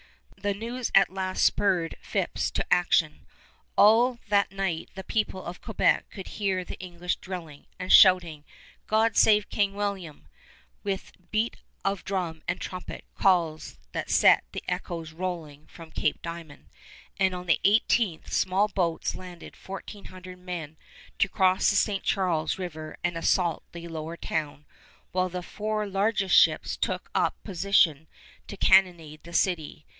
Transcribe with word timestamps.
The 0.35 0.55
news 0.55 0.91
at 0.95 1.11
last 1.13 1.45
spurred 1.45 1.95
Phips 2.01 2.49
to 2.49 2.65
action. 2.73 3.27
All 3.77 4.17
that 4.29 4.51
night 4.51 4.89
the 4.95 5.03
people 5.03 5.45
of 5.45 5.61
Quebec 5.61 6.09
could 6.09 6.27
hear 6.29 6.65
the 6.65 6.79
English 6.79 7.17
drilling, 7.17 7.67
and 7.77 7.93
shouting 7.93 8.43
"God 8.87 9.15
save 9.15 9.49
King 9.49 9.75
William!" 9.75 10.27
with 10.83 11.11
beat 11.29 11.57
of 11.85 12.03
drum 12.03 12.41
and 12.47 12.59
trumpet 12.59 13.05
calls 13.13 13.77
that 13.91 14.09
set 14.09 14.43
the 14.51 14.63
echoes 14.67 15.13
rolling 15.13 15.67
from 15.67 15.91
Cape 15.91 16.19
Diamond; 16.23 16.69
and 17.19 17.35
on 17.35 17.45
the 17.45 17.59
18th 17.63 18.31
small 18.33 18.67
boats 18.67 19.13
landed 19.13 19.55
fourteen 19.55 20.05
hundred 20.05 20.39
men 20.39 20.75
to 21.19 21.29
cross 21.29 21.69
the 21.69 21.75
St. 21.75 22.01
Charles 22.01 22.57
River 22.57 22.97
and 23.03 23.15
assault 23.15 23.61
the 23.73 23.87
Lower 23.87 24.17
Town, 24.17 24.65
while 25.11 25.29
the 25.29 25.43
four 25.43 25.85
largest 25.85 26.35
ships 26.35 26.75
took 26.75 27.11
up 27.13 27.35
a 27.37 27.45
position 27.47 28.07
to 28.47 28.57
cannonade 28.57 29.21
the 29.21 29.33
city. 29.33 29.85